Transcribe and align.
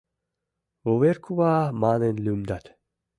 Вуверкува 0.85 1.53
манын 1.83 2.15
лӱмдат. 2.25 2.65